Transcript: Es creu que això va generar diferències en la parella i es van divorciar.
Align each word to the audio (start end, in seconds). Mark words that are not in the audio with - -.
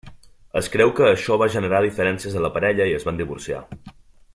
Es 0.61 0.69
creu 0.75 0.93
que 0.99 1.05
això 1.09 1.37
va 1.43 1.49
generar 1.57 1.83
diferències 1.85 2.39
en 2.41 2.45
la 2.49 2.53
parella 2.59 2.91
i 2.93 2.99
es 3.01 3.09
van 3.11 3.23
divorciar. 3.25 3.65